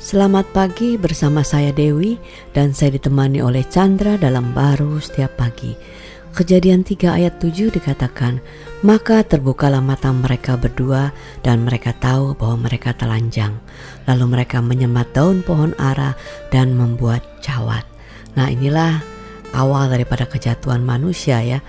[0.00, 2.16] Selamat pagi bersama saya Dewi
[2.56, 5.76] dan saya ditemani oleh Chandra dalam baru setiap pagi.
[6.32, 8.40] Kejadian 3 ayat 7 dikatakan,
[8.80, 11.12] Maka terbukalah mata mereka berdua
[11.44, 13.60] dan mereka tahu bahwa mereka telanjang.
[14.08, 16.16] Lalu mereka menyemat daun pohon ara
[16.48, 17.84] dan membuat cawat.
[18.40, 19.04] Nah inilah
[19.52, 21.60] awal daripada kejatuhan manusia ya,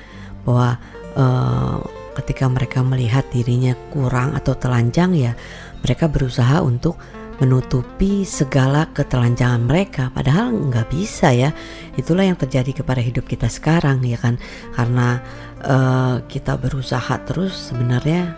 [0.47, 0.79] bahwa
[1.19, 1.83] uh,
[2.15, 5.35] ketika mereka melihat dirinya kurang atau telanjang ya,
[5.83, 6.95] mereka berusaha untuk
[7.41, 10.13] menutupi segala ketelanjangan mereka.
[10.13, 11.49] Padahal nggak bisa ya.
[11.97, 14.37] Itulah yang terjadi kepada hidup kita sekarang ya kan?
[14.77, 15.17] Karena
[15.65, 18.37] uh, kita berusaha terus sebenarnya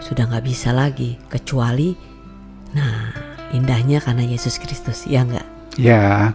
[0.00, 1.20] sudah nggak bisa lagi.
[1.28, 1.92] Kecuali
[2.72, 3.12] nah
[3.52, 5.76] indahnya karena Yesus Kristus ya nggak?
[5.76, 6.32] Ya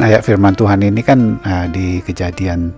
[0.00, 2.72] ayat firman Tuhan ini kan uh, di kejadian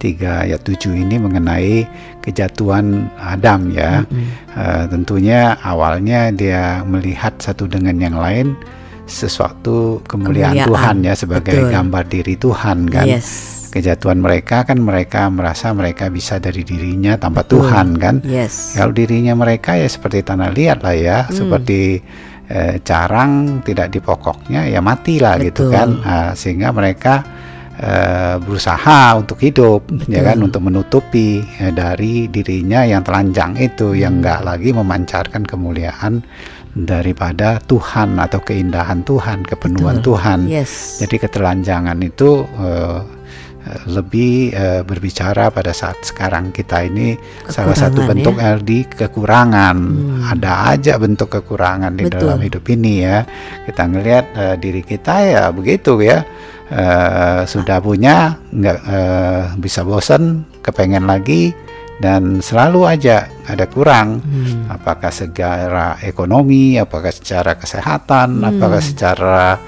[0.00, 1.84] 3 ayat 7 ini mengenai
[2.24, 4.02] kejatuhan Adam ya.
[4.02, 4.28] Mm -hmm.
[4.56, 8.56] uh, tentunya awalnya dia melihat satu dengan yang lain
[9.10, 10.68] sesuatu kemuliaan, kemuliaan.
[10.70, 11.70] Tuhan ya sebagai Betul.
[11.74, 13.06] gambar diri Tuhan kan.
[13.10, 13.28] Yes.
[13.70, 17.66] Kejatuhan mereka kan mereka merasa mereka bisa dari dirinya tanpa Betul.
[17.66, 18.16] Tuhan kan.
[18.22, 18.78] Yes.
[18.78, 21.34] Kalau dirinya mereka ya seperti tanah liat lah ya, mm.
[21.34, 21.80] seperti
[22.50, 26.02] eh, carang tidak di pokoknya ya matilah gitu kan.
[26.02, 27.22] Uh, sehingga mereka
[27.80, 30.12] uh, berusaha untuk hidup Betul.
[30.12, 33.98] ya kan untuk menutupi ya, dari dirinya yang telanjang itu hmm.
[33.98, 36.22] yang enggak lagi memancarkan kemuliaan
[36.70, 40.14] daripada Tuhan atau keindahan Tuhan kepenuhan Betul.
[40.14, 41.02] Tuhan yes.
[41.02, 43.02] jadi ketelanjangan itu uh,
[43.90, 47.14] lebih uh, berbicara pada saat sekarang kita ini
[47.44, 48.56] kekurangan salah satu bentuk ya?
[48.56, 50.32] LD kekurangan hmm.
[50.32, 52.18] ada aja bentuk kekurangan di Betul.
[52.24, 53.28] dalam hidup ini ya
[53.68, 56.24] kita ngelihat uh, diri kita ya begitu ya
[56.70, 61.52] uh, sudah punya nggak uh, bisa bosan kepengen lagi
[62.00, 64.72] dan selalu aja ada kurang hmm.
[64.72, 68.48] apakah secara ekonomi apakah secara kesehatan hmm.
[68.56, 69.60] apakah secara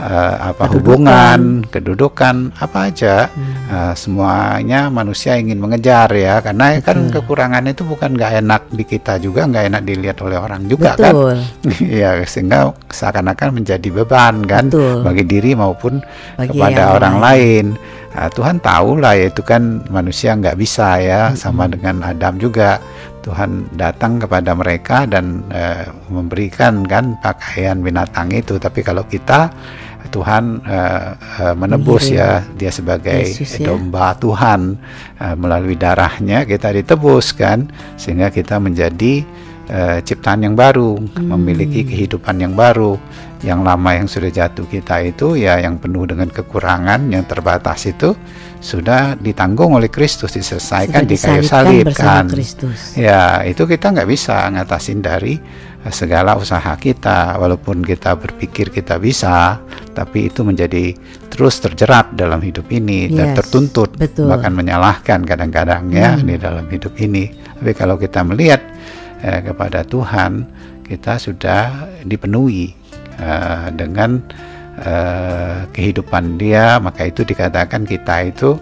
[0.00, 0.74] uh, apa kedudukan.
[0.80, 3.54] hubungan, kedudukan, apa aja hmm.
[3.68, 7.12] uh, semuanya manusia ingin mengejar ya karena kan Betul.
[7.12, 10.96] kan kekurangan itu bukan nggak enak di kita juga nggak enak dilihat oleh orang juga
[10.96, 11.12] kan.
[11.12, 11.36] Betul.
[11.36, 15.04] kan ya sehingga seakan-akan menjadi beban kan Betul.
[15.04, 16.00] bagi diri maupun
[16.40, 17.66] bagi kepada orang lain.
[17.76, 17.98] lain.
[18.10, 21.38] Nah, Tuhan tahu lah ya itu kan manusia nggak bisa ya hmm.
[21.38, 22.82] sama dengan Adam juga
[23.22, 29.52] Tuhan datang kepada mereka dan uh, memberikan kan pakaian binatang itu tapi kalau kita
[30.08, 33.68] Tuhan uh, uh, menebus ya dia sebagai Yesus, ya.
[33.68, 34.80] domba Tuhan.
[35.20, 37.68] Uh, melalui darahnya kita ditebus kan
[38.00, 39.20] sehingga kita menjadi
[39.68, 41.28] uh, ciptaan yang baru hmm.
[41.36, 42.96] memiliki kehidupan yang baru.
[43.40, 48.12] Yang lama yang sudah jatuh kita itu ya yang penuh dengan kekurangan yang terbatas itu
[48.60, 52.28] sudah ditanggung oleh Kristus diselesaikan di kayu salib kan.
[53.00, 55.40] Ya itu kita nggak bisa ngatasin dari
[55.88, 57.40] segala usaha kita.
[57.40, 59.56] Walaupun kita berpikir kita bisa
[59.92, 60.94] tapi itu menjadi
[61.28, 64.30] terus terjerat dalam hidup ini yes, dan tertuntut betul.
[64.30, 66.26] bahkan menyalahkan kadang-kadang ya hmm.
[66.26, 67.30] di dalam hidup ini
[67.60, 68.62] tapi kalau kita melihat
[69.22, 70.46] eh, kepada Tuhan
[70.86, 72.74] kita sudah dipenuhi
[73.18, 74.18] eh, dengan
[74.80, 78.58] eh, kehidupan Dia maka itu dikatakan kita itu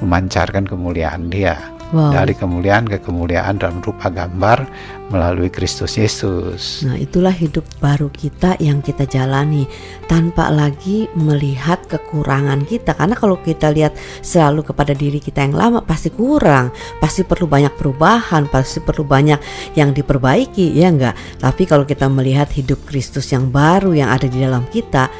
[0.00, 2.10] memancarkan kemuliaan Dia wow.
[2.14, 4.66] dari kemuliaan ke kemuliaan dalam rupa gambar
[5.10, 6.86] melalui Kristus Yesus.
[6.86, 9.66] Nah, itulah hidup baru kita yang kita jalani
[10.06, 15.82] tanpa lagi melihat kekurangan kita karena kalau kita lihat selalu kepada diri kita yang lama
[15.82, 16.70] pasti kurang,
[17.02, 19.42] pasti perlu banyak perubahan, pasti perlu banyak
[19.74, 21.18] yang diperbaiki, ya enggak?
[21.42, 25.10] Tapi kalau kita melihat hidup Kristus yang baru yang ada di dalam kita,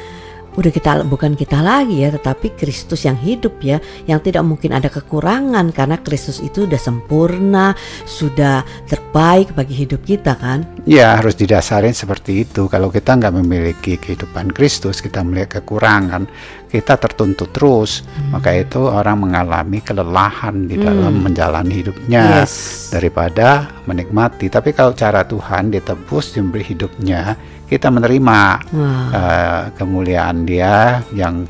[0.59, 4.91] udah kita bukan kita lagi ya tetapi Kristus yang hidup ya yang tidak mungkin ada
[4.91, 7.71] kekurangan karena Kristus itu sudah sempurna
[8.03, 10.67] sudah terbaik bagi hidup kita kan?
[10.83, 12.67] Ya harus didasarin seperti itu.
[12.67, 16.27] Kalau kita nggak memiliki kehidupan Kristus kita melihat kekurangan
[16.71, 18.31] kita tertuntut terus hmm.
[18.31, 21.23] maka itu orang mengalami kelelahan di dalam hmm.
[21.27, 22.87] menjalani hidupnya yes.
[22.95, 27.35] daripada menikmati tapi kalau cara Tuhan ditebus diberi hidupnya
[27.67, 28.39] kita menerima
[28.71, 31.43] uh, kemuliaan Dia yang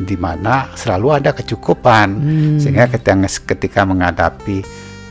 [0.00, 2.56] di mana selalu ada kecukupan hmm.
[2.56, 4.64] sehingga ketika ketika menghadapi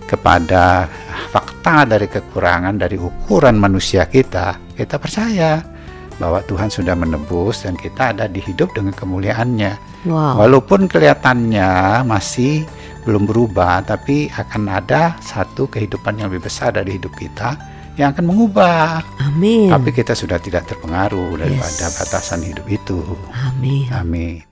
[0.10, 0.90] kepada
[1.32, 5.71] fakta dari kekurangan dari ukuran manusia kita kita percaya
[6.22, 10.38] bahwa Tuhan sudah menebus dan kita ada di hidup dengan kemuliaannya wow.
[10.38, 12.62] walaupun kelihatannya masih
[13.02, 17.58] belum berubah tapi akan ada satu kehidupan yang lebih besar dari hidup kita
[18.00, 19.04] yang akan mengubah.
[19.20, 19.68] Amin.
[19.68, 21.98] Tapi kita sudah tidak terpengaruh daripada yes.
[22.00, 23.04] batasan hidup itu.
[23.36, 23.92] Amin.
[23.92, 24.51] Amin.